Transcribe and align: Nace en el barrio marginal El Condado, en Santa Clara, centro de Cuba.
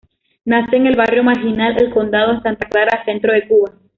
Nace 0.45 0.77
en 0.77 0.87
el 0.87 0.95
barrio 0.95 1.21
marginal 1.23 1.75
El 1.79 1.91
Condado, 1.91 2.31
en 2.33 2.41
Santa 2.41 2.67
Clara, 2.67 3.05
centro 3.05 3.33
de 3.33 3.47
Cuba. 3.47 3.71